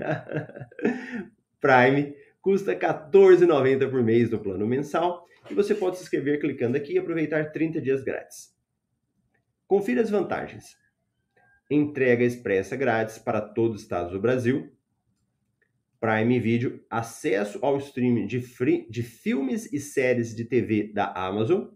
Prime 1.60 2.21
custa 2.42 2.72
R$ 2.72 2.78
14,90 2.78 3.88
por 3.88 4.02
mês 4.02 4.28
no 4.28 4.40
plano 4.40 4.66
mensal 4.66 5.24
e 5.48 5.54
você 5.54 5.74
pode 5.74 5.96
se 5.96 6.02
inscrever 6.02 6.40
clicando 6.40 6.76
aqui 6.76 6.94
e 6.94 6.98
aproveitar 6.98 7.52
30 7.52 7.80
dias 7.80 8.02
grátis. 8.02 8.52
Confira 9.66 10.02
as 10.02 10.10
vantagens. 10.10 10.76
Entrega 11.70 12.24
expressa 12.24 12.76
grátis 12.76 13.16
para 13.16 13.40
todos 13.40 13.76
os 13.76 13.82
estados 13.82 14.12
do 14.12 14.20
Brasil. 14.20 14.70
Prime 16.00 16.40
Video, 16.40 16.84
acesso 16.90 17.60
ao 17.62 17.78
streaming 17.78 18.26
de, 18.26 18.40
free, 18.40 18.88
de 18.90 19.04
filmes 19.04 19.72
e 19.72 19.78
séries 19.78 20.34
de 20.34 20.44
TV 20.44 20.92
da 20.92 21.12
Amazon. 21.12 21.68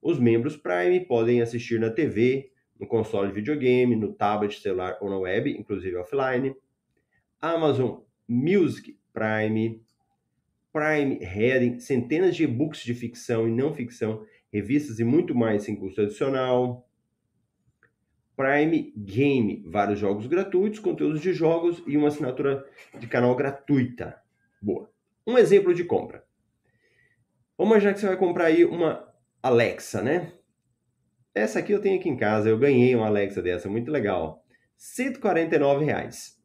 Os 0.00 0.18
membros 0.18 0.56
Prime 0.56 1.00
podem 1.00 1.42
assistir 1.42 1.80
na 1.80 1.90
TV, 1.90 2.52
no 2.78 2.86
console 2.86 3.28
de 3.28 3.34
videogame, 3.34 3.96
no 3.96 4.12
tablet, 4.12 4.60
celular 4.60 4.96
ou 5.00 5.10
na 5.10 5.18
web, 5.18 5.50
inclusive 5.50 5.96
offline. 5.96 6.54
Amazon 7.40 8.00
Music 8.28 8.96
Prime, 9.12 9.82
Prime 10.72 11.18
Heading, 11.22 11.78
centenas 11.78 12.34
de 12.34 12.44
e-books 12.44 12.82
de 12.82 12.94
ficção 12.94 13.46
e 13.46 13.50
não 13.50 13.74
ficção, 13.74 14.24
revistas 14.50 14.98
e 14.98 15.04
muito 15.04 15.34
mais 15.34 15.64
sem 15.64 15.76
custo 15.76 16.00
adicional. 16.00 16.88
Prime 18.34 18.92
Game, 18.96 19.62
vários 19.66 19.98
jogos 19.98 20.26
gratuitos, 20.26 20.80
conteúdos 20.80 21.20
de 21.20 21.32
jogos 21.32 21.82
e 21.86 21.96
uma 21.96 22.08
assinatura 22.08 22.66
de 22.98 23.06
canal 23.06 23.36
gratuita. 23.36 24.20
Boa. 24.60 24.90
Um 25.26 25.36
exemplo 25.36 25.74
de 25.74 25.84
compra. 25.84 26.24
Vamos 27.56 27.72
imaginar 27.72 27.94
que 27.94 28.00
você 28.00 28.06
vai 28.06 28.16
comprar 28.16 28.46
aí 28.46 28.64
uma 28.64 29.12
Alexa, 29.42 30.02
né? 30.02 30.32
Essa 31.34 31.58
aqui 31.58 31.72
eu 31.72 31.80
tenho 31.80 31.98
aqui 31.98 32.08
em 32.08 32.16
casa, 32.16 32.48
eu 32.48 32.58
ganhei 32.58 32.94
uma 32.94 33.06
Alexa 33.06 33.42
dessa, 33.42 33.68
muito 33.68 33.90
legal. 33.90 34.44
149 34.76 35.84
reais 35.84 36.41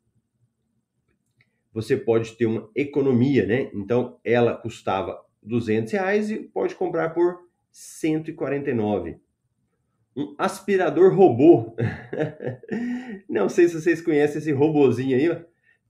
você 1.74 1.96
pode 1.96 2.34
ter 2.34 2.46
uma 2.46 2.70
economia, 2.76 3.46
né? 3.46 3.70
Então, 3.74 4.20
ela 4.24 4.56
custava 4.56 5.20
200 5.44 5.92
reais 5.94 6.32
e 6.32 6.38
pode 6.38 6.76
comprar 6.76 7.10
por 7.14 7.40
149. 7.72 9.20
Um 10.16 10.36
aspirador 10.38 11.14
robô. 11.14 11.76
Não 13.30 13.48
sei 13.48 13.68
se 13.68 13.80
vocês 13.80 14.02
conhecem 14.02 14.40
esse 14.40 14.52
robozinho 14.52 15.16
aí, 15.16 15.30
ó. 15.30 15.40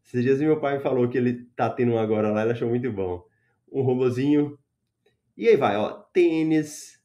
Esses 0.04 0.24
dias 0.24 0.40
meu 0.40 0.60
pai 0.60 0.80
falou 0.80 1.10
que 1.10 1.18
ele 1.18 1.46
tá 1.56 1.70
tendo 1.70 1.94
um 1.94 1.98
agora 1.98 2.32
lá, 2.32 2.44
ele 2.44 2.52
achou 2.52 2.70
muito 2.70 2.92
bom. 2.92 3.26
Um 3.72 3.82
robozinho. 3.82 4.58
E 5.36 5.48
aí 5.48 5.58
vai, 5.58 5.76
ó, 5.76 5.92
tênis. 6.14 7.02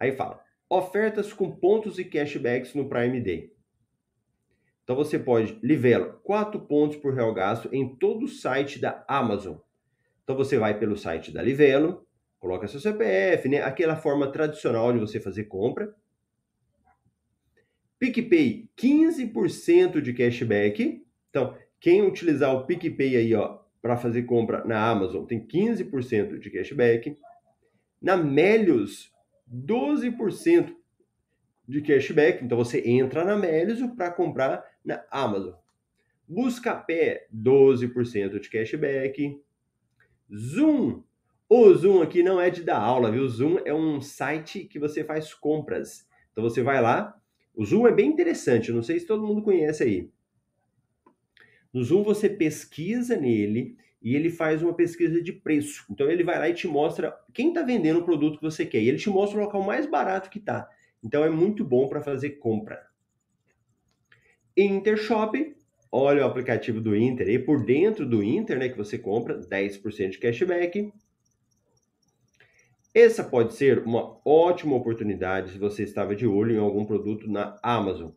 Aí 0.00 0.12
fala, 0.12 0.42
ofertas 0.68 1.32
com 1.32 1.50
pontos 1.50 1.98
e 1.98 2.04
cashbacks 2.04 2.74
no 2.74 2.88
Prime 2.88 3.20
Day. 3.20 3.51
Então 4.92 5.02
você 5.02 5.18
pode 5.18 5.58
livelo 5.62 6.20
4 6.22 6.60
pontos 6.60 6.98
por 6.98 7.14
real 7.14 7.32
gasto 7.32 7.66
em 7.72 7.96
todo 7.96 8.24
o 8.24 8.28
site 8.28 8.78
da 8.78 9.02
Amazon. 9.08 9.56
Então 10.22 10.36
você 10.36 10.58
vai 10.58 10.78
pelo 10.78 10.98
site 10.98 11.32
da 11.32 11.40
Livelo, 11.40 12.06
coloca 12.38 12.68
seu 12.68 12.78
CPF, 12.78 13.48
né? 13.48 13.62
Aquela 13.62 13.96
forma 13.96 14.30
tradicional 14.30 14.92
de 14.92 14.98
você 14.98 15.18
fazer 15.18 15.44
compra. 15.44 15.94
PicPay, 17.98 18.68
15% 18.76 20.02
de 20.02 20.12
cashback. 20.12 21.02
Então, 21.30 21.56
quem 21.80 22.06
utilizar 22.06 22.54
o 22.54 22.66
PicPay 22.66 23.16
aí, 23.16 23.34
ó, 23.34 23.60
para 23.80 23.96
fazer 23.96 24.24
compra 24.24 24.62
na 24.66 24.90
Amazon, 24.90 25.24
tem 25.24 25.40
15% 25.40 26.38
de 26.38 26.50
cashback. 26.50 27.16
Na 27.98 28.14
Melios, 28.14 29.10
12% 29.50 30.81
de 31.66 31.80
cashback. 31.80 32.44
Então 32.44 32.56
você 32.56 32.82
entra 32.86 33.24
na 33.24 33.36
Melios 33.36 33.80
para 33.94 34.10
comprar 34.10 34.64
na 34.84 35.04
Amazon. 35.10 35.54
Buscapé, 36.28 37.26
12% 37.34 38.40
de 38.40 38.48
cashback. 38.48 39.40
Zoom. 40.34 41.02
O 41.48 41.74
Zoom 41.74 42.00
aqui 42.00 42.22
não 42.22 42.40
é 42.40 42.48
de 42.48 42.62
dar 42.62 42.78
aula, 42.78 43.10
viu? 43.10 43.24
O 43.24 43.28
Zoom 43.28 43.58
é 43.64 43.74
um 43.74 44.00
site 44.00 44.64
que 44.64 44.78
você 44.78 45.04
faz 45.04 45.34
compras. 45.34 46.08
Então 46.32 46.42
você 46.42 46.62
vai 46.62 46.80
lá. 46.80 47.14
O 47.54 47.64
Zoom 47.64 47.86
é 47.86 47.92
bem 47.92 48.08
interessante, 48.08 48.72
não 48.72 48.82
sei 48.82 48.98
se 48.98 49.06
todo 49.06 49.26
mundo 49.26 49.42
conhece 49.42 49.82
aí. 49.82 50.10
No 51.72 51.82
Zoom 51.82 52.02
você 52.02 52.28
pesquisa 52.28 53.16
nele 53.16 53.76
e 54.02 54.16
ele 54.16 54.30
faz 54.30 54.62
uma 54.62 54.74
pesquisa 54.74 55.22
de 55.22 55.32
preço. 55.32 55.84
Então 55.90 56.10
ele 56.10 56.24
vai 56.24 56.38
lá 56.38 56.48
e 56.48 56.54
te 56.54 56.66
mostra 56.66 57.14
quem 57.32 57.48
está 57.48 57.62
vendendo 57.62 58.00
o 58.00 58.04
produto 58.04 58.38
que 58.38 58.44
você 58.44 58.66
quer. 58.66 58.80
E 58.80 58.88
ele 58.88 58.98
te 58.98 59.10
mostra 59.10 59.38
o 59.38 59.42
local 59.42 59.62
mais 59.62 59.86
barato 59.86 60.30
que 60.30 60.38
está. 60.38 60.68
Então 61.02 61.24
é 61.24 61.30
muito 61.30 61.64
bom 61.64 61.88
para 61.88 62.02
fazer 62.02 62.30
compra. 62.32 62.86
Intershop, 64.56 65.56
olha 65.90 66.24
o 66.24 66.28
aplicativo 66.28 66.80
do 66.80 66.94
Inter 66.94 67.28
e 67.28 67.38
por 67.38 67.64
dentro 67.64 68.06
do 68.06 68.22
Inter, 68.22 68.58
né, 68.58 68.68
que 68.68 68.76
você 68.76 68.98
compra 68.98 69.38
10% 69.38 70.10
de 70.10 70.18
cashback. 70.18 70.92
Essa 72.94 73.24
pode 73.24 73.54
ser 73.54 73.78
uma 73.78 74.20
ótima 74.22 74.76
oportunidade 74.76 75.52
se 75.52 75.58
você 75.58 75.82
estava 75.82 76.14
de 76.14 76.26
olho 76.26 76.54
em 76.54 76.58
algum 76.58 76.84
produto 76.84 77.26
na 77.30 77.58
Amazon. 77.62 78.10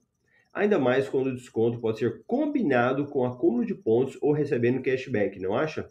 Ainda 0.53 0.77
mais 0.77 1.07
quando 1.07 1.27
o 1.27 1.35
desconto 1.35 1.79
pode 1.79 1.99
ser 1.99 2.23
combinado 2.25 3.07
com 3.07 3.25
acúmulo 3.25 3.65
de 3.65 3.73
pontos 3.73 4.17
ou 4.21 4.33
recebendo 4.33 4.81
cashback, 4.81 5.39
não 5.39 5.55
acha? 5.55 5.89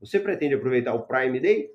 Você 0.00 0.20
pretende 0.20 0.54
aproveitar 0.54 0.94
o 0.94 1.06
Prime 1.06 1.40
Day? 1.40 1.70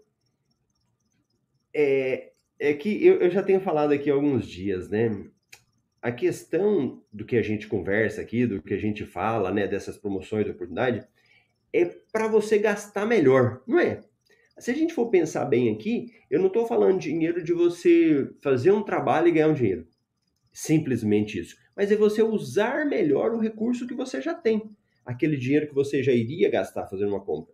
É, 1.74 2.32
é 2.60 2.74
que 2.74 3.06
eu, 3.06 3.20
eu 3.20 3.30
já 3.30 3.44
tenho 3.44 3.60
falado 3.60 3.92
aqui 3.92 4.10
há 4.10 4.14
alguns 4.14 4.48
dias, 4.48 4.90
né? 4.90 5.10
A 6.02 6.12
questão 6.12 7.04
do 7.12 7.26
que 7.26 7.36
a 7.36 7.42
gente 7.42 7.68
conversa 7.68 8.22
aqui, 8.22 8.46
do 8.46 8.62
que 8.62 8.74
a 8.74 8.80
gente 8.80 9.06
fala, 9.06 9.52
né, 9.52 9.68
dessas 9.68 9.98
promoções 9.98 10.46
de 10.46 10.52
oportunidade, 10.52 11.06
é 11.74 11.86
para 12.12 12.28
você 12.28 12.58
gastar 12.58 13.06
melhor, 13.06 13.64
não 13.68 13.80
é? 13.80 14.02
Se 14.58 14.72
a 14.72 14.74
gente 14.74 14.94
for 14.94 15.10
pensar 15.10 15.46
bem 15.46 15.74
aqui, 15.74 16.14
eu 16.30 16.40
não 16.40 16.48
estou 16.48 16.66
falando 16.66 17.00
dinheiro 17.00 17.44
de 17.44 17.52
você 17.52 18.30
fazer 18.42 18.72
um 18.72 18.84
trabalho 18.84 19.28
e 19.28 19.32
ganhar 19.32 19.50
um 19.50 19.54
dinheiro. 19.54 19.86
Simplesmente 20.54 21.38
isso. 21.40 21.58
Mas 21.76 21.92
é 21.92 21.96
você 21.96 22.24
usar 22.24 22.86
melhor 22.86 23.34
o 23.34 23.40
recurso 23.40 23.86
que 23.86 23.94
você 23.94 24.22
já 24.22 24.34
tem. 24.34 24.74
Aquele 25.06 25.36
dinheiro 25.36 25.68
que 25.68 25.74
você 25.74 26.02
já 26.02 26.14
iria 26.14 26.50
gastar 26.50 26.88
fazendo 26.88 27.10
uma 27.10 27.20
compra. 27.20 27.54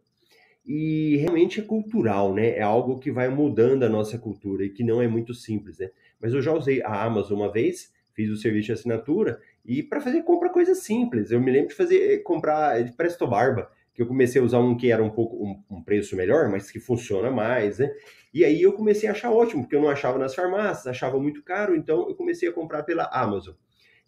E 0.65 1.17
realmente 1.17 1.59
é 1.59 1.63
cultural, 1.63 2.33
né? 2.33 2.57
É 2.57 2.61
algo 2.61 2.99
que 2.99 3.11
vai 3.11 3.29
mudando 3.29 3.83
a 3.83 3.89
nossa 3.89 4.17
cultura 4.17 4.63
e 4.63 4.69
que 4.69 4.83
não 4.83 5.01
é 5.01 5.07
muito 5.07 5.33
simples, 5.33 5.79
né? 5.79 5.89
Mas 6.19 6.33
eu 6.33 6.41
já 6.41 6.53
usei 6.53 6.81
a 6.83 7.03
Amazon 7.03 7.39
uma 7.39 7.51
vez, 7.51 7.91
fiz 8.13 8.29
o 8.29 8.37
serviço 8.37 8.67
de 8.67 8.73
assinatura 8.73 9.39
e 9.65 9.81
para 9.81 10.01
fazer 10.01 10.23
compra 10.23 10.49
coisas 10.49 10.79
simples. 10.79 11.31
Eu 11.31 11.41
me 11.41 11.51
lembro 11.51 11.69
de 11.69 11.75
fazer 11.75 12.21
comprar 12.23 12.83
de 12.83 12.91
Presto 12.93 13.25
Barba 13.27 13.71
que 13.93 14.01
eu 14.01 14.07
comecei 14.07 14.41
a 14.41 14.43
usar 14.43 14.59
um 14.59 14.75
que 14.75 14.91
era 14.91 15.03
um 15.03 15.09
pouco 15.09 15.35
um, 15.43 15.63
um, 15.69 15.83
preço 15.83 16.15
melhor, 16.15 16.49
mas 16.49 16.71
que 16.71 16.79
funciona 16.79 17.29
mais, 17.29 17.79
né? 17.79 17.91
E 18.33 18.45
aí 18.45 18.61
eu 18.61 18.73
comecei 18.73 19.09
a 19.09 19.11
achar 19.11 19.31
ótimo, 19.31 19.63
porque 19.63 19.75
eu 19.75 19.81
não 19.81 19.89
achava 19.89 20.17
nas 20.17 20.33
farmácias, 20.33 20.87
achava 20.87 21.19
muito 21.19 21.43
caro, 21.43 21.75
então 21.75 22.07
eu 22.07 22.15
comecei 22.15 22.47
a 22.47 22.53
comprar 22.53 22.83
pela 22.83 23.09
Amazon. 23.11 23.53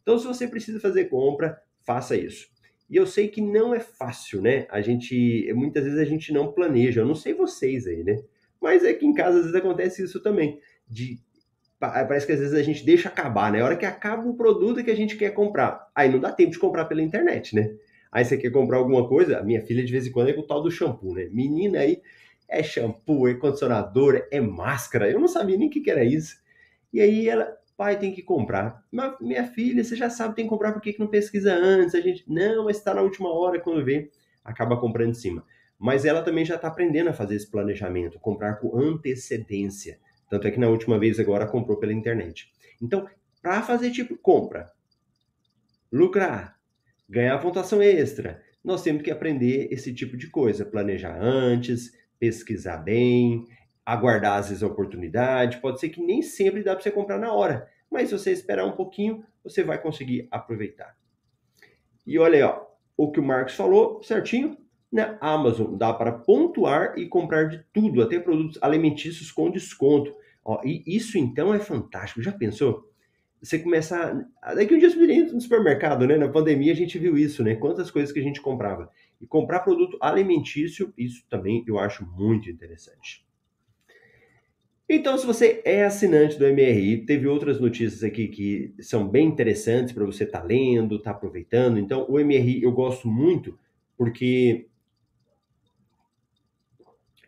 Então, 0.02 0.18
se 0.18 0.26
você 0.26 0.48
precisa 0.48 0.80
fazer 0.80 1.06
compra, 1.06 1.62
faça 1.82 2.16
isso. 2.16 2.53
E 2.90 2.96
eu 2.96 3.06
sei 3.06 3.28
que 3.28 3.42
não 3.42 3.74
é 3.74 3.80
fácil, 3.80 4.42
né? 4.42 4.68
A 4.70 4.82
gente, 4.82 5.52
muitas 5.54 5.84
vezes 5.84 6.00
a 6.00 6.06
gente 6.06 6.32
não 6.32 6.52
planeja. 6.52 7.02
Eu 7.02 7.06
não 7.06 7.16
sei 7.16 7.34
vocês 7.34 7.88
aí, 7.88 8.04
né? 8.04 8.22
Mas 8.62 8.84
é 8.84 8.94
que 8.94 9.06
em 9.06 9.14
casa 9.14 9.38
às 9.38 9.46
vezes 9.46 9.56
acontece 9.56 10.04
isso 10.04 10.22
também. 10.22 10.60
De 10.88 11.20
parece 11.80 12.26
que 12.26 12.32
às 12.32 12.40
vezes 12.40 12.54
a 12.54 12.64
gente 12.64 12.86
deixa 12.86 13.10
acabar, 13.10 13.52
né? 13.52 13.62
A 13.62 13.66
hora 13.66 13.76
que 13.76 13.86
acaba 13.86 14.28
o 14.28 14.36
produto 14.36 14.84
que 14.84 14.92
a 14.92 14.96
gente 14.96 15.18
quer 15.18 15.32
comprar, 15.32 15.90
aí 15.94 16.10
não 16.10 16.20
dá 16.20 16.32
tempo 16.32 16.52
de 16.52 16.60
comprar 16.60 16.86
pela 16.86 17.02
internet, 17.02 17.54
né? 17.56 17.76
Aí 18.10 18.24
você 18.24 18.38
quer 18.38 18.52
comprar 18.52 18.78
alguma 18.78 19.08
coisa, 19.08 19.40
a 19.40 19.44
minha 19.44 19.62
filha 19.62 19.84
de 19.84 19.92
vez 19.92 20.08
em 20.08 20.12
quando 20.12 20.30
é 20.30 20.34
com 20.34 20.42
o 20.42 20.48
tal 20.48 20.62
do 20.62 20.72
shampoo, 20.72 21.14
né? 21.14 21.28
Menina 21.32 21.80
aí 21.80 22.02
é 22.48 22.62
shampoo, 22.62 23.28
é 23.28 23.34
condicionador, 23.34 24.26
é 24.32 24.40
máscara. 24.40 25.10
Eu 25.10 25.20
não 25.20 25.28
sabia 25.28 25.58
nem 25.58 25.68
o 25.68 25.72
que, 25.72 25.82
que 25.82 25.92
era 25.92 26.06
isso. 26.06 26.38
E 26.94 27.02
aí 27.02 27.28
ela, 27.28 27.52
pai, 27.78 28.00
tem 28.00 28.14
que 28.14 28.22
comprar. 28.22 28.84
Mas 28.92 29.16
minha 29.20 29.46
filha, 29.46 29.84
você 29.84 29.96
já 29.96 30.10
sabe, 30.10 30.36
tem 30.36 30.46
que 30.46 30.50
comprar, 30.50 30.74
por 30.74 30.82
que, 30.82 30.94
que 30.94 31.00
não 31.00 31.08
pesquisa 31.08 31.54
antes? 31.54 31.96
A 31.96 32.02
gente, 32.02 32.24
não, 32.28 32.66
mas 32.66 32.78
está 32.78 32.94
na 32.94 33.02
última 33.02 33.34
hora, 33.34 33.60
quando 33.60 33.84
vê, 33.84 34.10
acaba 34.44 34.80
comprando 34.80 35.10
em 35.10 35.16
cima. 35.16 35.46
Mas 35.80 36.06
ela 36.06 36.22
também 36.22 36.46
já 36.46 36.56
está 36.56 36.68
aprendendo 36.68 37.10
a 37.10 37.14
fazer 37.14 37.36
esse 37.36 37.50
planejamento, 37.50 38.20
comprar 38.20 38.56
com 38.56 38.78
antecedência. 38.78 40.00
Tanto 40.30 40.48
é 40.48 40.52
que 40.52 40.60
na 40.60 40.70
última 40.70 40.98
vez 40.98 41.20
agora 41.20 41.48
comprou 41.48 41.78
pela 41.78 41.94
internet. 41.94 42.52
Então, 42.82 43.08
para 43.42 43.62
fazer 43.62 43.92
tipo 43.92 44.18
compra, 44.18 44.72
lucrar, 45.92 46.58
ganhar 47.10 47.38
pontuação 47.40 47.82
extra. 47.82 48.42
Nós 48.64 48.82
temos 48.82 49.04
que 49.04 49.12
aprender 49.12 49.68
esse 49.72 49.94
tipo 49.94 50.16
de 50.16 50.30
coisa, 50.30 50.66
planejar 50.66 51.18
antes, 51.22 51.92
pesquisar 52.18 52.78
bem, 52.78 53.46
aguardar 53.86 54.38
as 54.38 54.62
oportunidades. 54.62 55.60
Pode 55.60 55.80
ser 55.80 55.90
que 55.90 56.02
nem 56.02 56.22
sempre 56.22 56.64
dá 56.64 56.74
para 56.74 56.84
você 56.84 56.92
comprar 56.92 57.18
na 57.18 57.32
hora, 57.34 57.68
mas 57.90 58.10
se 58.10 58.18
você 58.18 58.32
esperar 58.32 58.66
um 58.66 58.74
pouquinho, 58.74 59.24
você 59.44 59.64
vai 59.64 59.82
conseguir 59.82 60.28
aproveitar. 60.32 60.96
E 62.06 62.18
olha 62.20 62.36
aí, 62.36 62.44
ó, 62.44 62.62
o 62.98 63.12
que 63.12 63.20
o 63.20 63.24
Marcos 63.24 63.56
falou, 63.56 64.02
certinho, 64.04 64.58
na 64.92 65.18
Amazon 65.20 65.76
dá 65.76 65.94
para 65.94 66.12
pontuar 66.12 66.98
e 66.98 67.08
comprar 67.08 67.50
de 67.50 67.64
tudo, 67.74 68.02
até 68.02 68.20
produtos 68.20 68.60
alimentícios 68.62 69.32
com 69.32 69.50
desconto. 69.50 70.16
Ó, 70.46 70.62
e 70.64 70.84
isso 70.86 71.18
então 71.18 71.54
é 71.54 71.60
fantástico. 71.60 72.22
Já 72.22 72.32
pensou? 72.32 72.94
você 73.44 73.60
começa. 73.60 74.26
Daqui 74.56 74.74
um 74.74 74.80
dia 74.80 74.90
você 74.90 75.24
no 75.34 75.42
supermercado, 75.42 76.08
né? 76.08 76.18
Na 76.18 76.30
pandemia 76.30 76.72
a 76.72 76.76
gente 76.76 76.98
viu 76.98 77.18
isso, 77.18 77.44
né? 77.44 77.56
Quantas 77.56 77.92
coisas 77.92 78.12
que 78.12 78.20
a 78.20 78.24
gente 78.24 78.42
comprava. 78.42 78.90
E 79.20 79.28
comprar 79.28 79.60
produto 79.60 79.98
alimentício, 80.02 80.94
isso 80.98 81.26
também 81.30 81.64
eu 81.68 81.78
acho 81.78 82.06
muito 82.06 82.50
interessante. 82.50 83.26
Então, 84.96 85.18
se 85.18 85.26
você 85.26 85.60
é 85.66 85.84
assinante 85.84 86.38
do 86.38 86.46
MRI, 86.46 87.04
teve 87.06 87.28
outras 87.28 87.60
notícias 87.60 88.04
aqui 88.04 88.28
que 88.28 88.76
são 88.80 89.08
bem 89.08 89.28
interessantes 89.28 89.92
para 89.92 90.06
você 90.06 90.24
estar 90.24 90.42
tá 90.42 90.46
lendo, 90.46 90.98
estar 90.98 91.12
tá 91.12 91.18
aproveitando. 91.18 91.80
Então, 91.80 92.06
o 92.08 92.20
MRI 92.20 92.62
eu 92.62 92.72
gosto 92.72 93.08
muito 93.08 93.58
porque 93.98 94.68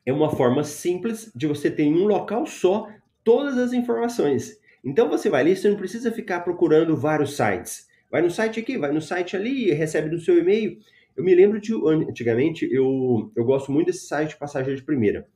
é 0.05 0.13
uma 0.13 0.29
forma 0.29 0.63
simples 0.63 1.31
de 1.35 1.47
você 1.47 1.71
ter 1.71 1.83
em 1.83 1.95
um 1.95 2.05
local 2.05 2.45
só 2.45 2.87
todas 3.23 3.57
as 3.57 3.73
informações. 3.73 4.59
Então 4.83 5.09
você 5.09 5.27
vai 5.27 5.41
ali, 5.41 5.55
você 5.55 5.67
não 5.67 5.77
precisa 5.77 6.11
ficar 6.11 6.41
procurando 6.41 6.95
vários 6.95 7.35
sites. 7.35 7.87
Vai 8.11 8.21
no 8.21 8.29
site 8.29 8.59
aqui, 8.59 8.77
vai 8.77 8.91
no 8.91 9.01
site 9.01 9.35
ali, 9.35 9.71
recebe 9.71 10.11
no 10.11 10.19
seu 10.19 10.37
e-mail. 10.37 10.77
Eu 11.17 11.23
me 11.23 11.33
lembro 11.33 11.59
de 11.59 11.73
antigamente, 11.73 12.69
eu, 12.71 13.31
eu 13.35 13.43
gosto 13.43 13.71
muito 13.71 13.87
desse 13.87 14.05
site 14.05 14.37
Passageiro 14.37 14.79
de 14.79 14.85
Primeira. 14.85 15.27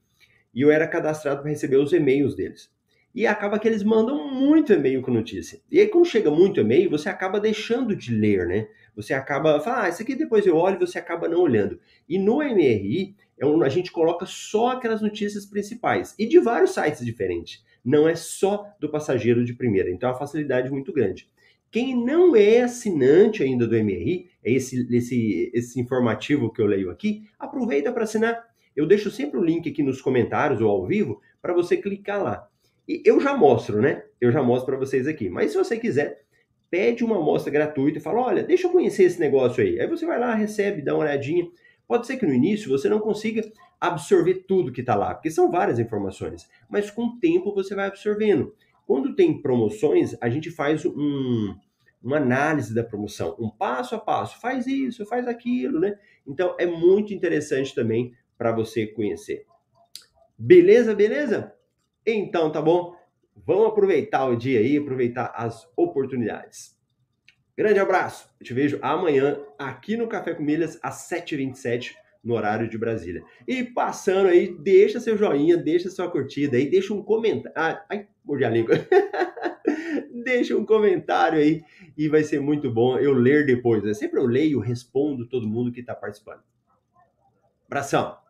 E 0.54 0.62
eu 0.62 0.72
era 0.72 0.88
cadastrado 0.88 1.42
para 1.42 1.50
receber 1.50 1.78
os 1.78 1.94
e-mails 1.94 2.36
deles. 2.36 2.70
E 3.14 3.26
acaba 3.26 3.58
que 3.58 3.68
eles 3.68 3.84
mandam 3.84 4.32
muito 4.32 4.72
e-mail 4.72 5.02
com 5.02 5.12
notícia. 5.12 5.60
E 5.72 5.80
aí, 5.80 5.88
quando 5.88 6.06
chega 6.06 6.30
muito 6.30 6.60
e-mail, 6.60 6.90
você 6.90 7.10
acaba 7.10 7.40
deixando 7.40 7.96
de 7.96 8.14
ler, 8.14 8.48
né? 8.48 8.68
Você 8.96 9.14
acaba, 9.14 9.60
fala, 9.60 9.86
ah, 9.86 9.90
isso 9.90 10.02
aqui 10.02 10.16
depois 10.16 10.46
eu 10.46 10.56
olho, 10.56 10.80
você 10.80 11.00
acaba 11.00 11.28
não 11.28 11.42
olhando. 11.42 11.80
E 12.08 12.20
no 12.20 12.38
MRI, 12.38 13.16
é 13.38 13.46
um, 13.46 13.64
a 13.64 13.70
gente 13.70 13.92
coloca 13.92 14.26
só 14.26 14.72
aquelas 14.72 15.02
notícias 15.02 15.46
principais. 15.46 16.14
E 16.20 16.28
de 16.28 16.40
vários 16.40 16.72
sites 16.72 17.04
diferentes 17.04 17.64
não 17.84 18.08
é 18.08 18.16
só 18.16 18.68
do 18.80 18.90
passageiro 18.90 19.44
de 19.44 19.54
primeira. 19.54 19.90
Então 19.90 20.10
é 20.10 20.12
uma 20.12 20.20
facilidade 20.20 20.70
muito 20.70 20.92
grande. 20.94 21.28
Quem 21.72 21.96
não 21.96 22.36
é 22.36 22.62
assinante 22.62 23.44
ainda 23.44 23.68
do 23.68 23.76
MRI, 23.76 24.30
é 24.44 24.52
esse, 24.52 24.88
esse, 24.96 25.52
esse 25.54 25.80
informativo 25.80 26.52
que 26.52 26.62
eu 26.62 26.66
leio 26.66 26.90
aqui, 26.90 27.24
aproveita 27.38 27.92
para 27.92 28.04
assinar. 28.04 28.49
Eu 28.76 28.86
deixo 28.86 29.12
sempre 29.12 29.40
o 29.40 29.44
link 29.44 29.70
aqui 29.70 29.84
nos 29.84 30.02
comentários 30.02 30.62
ou 30.62 30.70
ao 30.70 30.86
vivo 30.86 31.22
para 31.42 31.54
você 31.54 31.78
clicar 31.78 32.22
lá. 32.22 32.48
E 32.88 33.02
eu 33.06 33.20
já 33.20 33.36
mostro, 33.36 33.82
né? 33.82 34.04
Eu 34.20 34.32
já 34.32 34.42
mostro 34.42 34.66
para 34.66 34.78
vocês 34.78 35.08
aqui. 35.08 35.30
Mas 35.30 35.52
se 35.52 35.58
você 35.58 35.78
quiser, 35.78 36.24
pede 36.70 37.04
uma 37.04 37.18
amostra 37.18 37.52
gratuita 37.52 38.00
e 38.00 38.02
fala: 38.02 38.22
olha, 38.22 38.44
deixa 38.44 38.68
eu 38.68 38.72
conhecer 38.72 39.04
esse 39.04 39.20
negócio 39.20 39.64
aí. 39.64 39.80
Aí 39.80 39.88
você 39.88 40.06
vai 40.06 40.20
lá, 40.20 40.34
recebe, 40.34 40.82
dá 40.82 40.94
uma 40.94 41.04
olhadinha. 41.04 41.48
Pode 41.88 42.06
ser 42.06 42.18
que 42.18 42.26
no 42.26 42.34
início 42.34 42.70
você 42.70 42.88
não 42.88 43.00
consiga 43.00 43.42
absorver 43.80 44.46
tudo 44.48 44.72
que 44.72 44.82
está 44.82 44.96
lá, 44.96 45.14
porque 45.16 45.32
são 45.32 45.50
várias 45.50 45.80
informações, 45.80 46.48
mas 46.70 46.92
com 46.92 47.06
o 47.06 47.20
tempo 47.20 47.54
você 47.54 47.74
vai 47.74 47.88
absorvendo. 47.88 48.54
Quando 48.86 49.16
tem 49.16 49.42
promoções, 49.42 50.16
a 50.20 50.30
gente 50.30 50.52
faz 50.52 50.86
um, 50.86 51.56
uma 52.04 52.18
análise 52.18 52.74
da 52.74 52.84
promoção, 52.84 53.36
um 53.40 53.50
passo 53.50 53.96
a 53.96 54.00
passo, 54.00 54.40
faz 54.40 54.68
isso, 54.68 55.06
faz 55.06 55.28
aquilo, 55.28 55.80
né? 55.80 55.98
Então 56.28 56.56
é 56.60 56.66
muito 56.66 57.14
interessante 57.14 57.74
também 57.74 58.14
para 58.40 58.54
você 58.54 58.88
conhecer. 58.88 59.46
Beleza, 60.38 60.96
beleza? 60.96 61.54
Então 62.06 62.50
tá 62.50 62.62
bom. 62.62 62.96
Vamos 63.36 63.68
aproveitar 63.68 64.26
o 64.28 64.36
dia 64.38 64.62
aí, 64.62 64.78
aproveitar 64.78 65.34
as 65.36 65.70
oportunidades. 65.76 66.80
Grande 67.58 67.80
abraço. 67.80 68.30
Eu 68.40 68.46
te 68.46 68.54
vejo 68.54 68.80
amanhã 68.82 69.38
aqui 69.58 69.98
no 69.98 70.08
Café 70.08 70.34
com 70.34 70.42
Milhas 70.42 70.80
às 70.82 71.10
7h27 71.10 71.96
no 72.24 72.34
horário 72.34 72.70
de 72.70 72.78
Brasília. 72.78 73.22
E 73.46 73.62
passando 73.64 74.30
aí, 74.30 74.48
deixa 74.58 75.02
seu 75.02 75.18
joinha, 75.18 75.58
deixa 75.58 75.90
sua 75.90 76.10
curtida 76.10 76.56
aí, 76.56 76.70
deixa 76.70 76.94
um 76.94 77.04
comentário. 77.04 77.58
Ah, 77.58 77.86
ai, 77.90 78.08
mordi 78.24 78.46
a 78.46 78.50
língua. 78.50 78.76
deixa 80.24 80.56
um 80.56 80.66
comentário 80.66 81.40
aí 81.40 81.62
e 81.98 82.08
vai 82.08 82.24
ser 82.24 82.40
muito 82.40 82.72
bom 82.72 82.98
eu 82.98 83.14
ler 83.14 83.46
depois. 83.46 83.84
Né? 83.84 83.94
Sempre 83.94 84.20
eu 84.20 84.26
leio, 84.26 84.60
respondo 84.60 85.28
todo 85.28 85.48
mundo 85.48 85.74
que 85.74 85.82
está 85.82 85.94
participando. 85.94 86.42
Abração! 87.68 88.29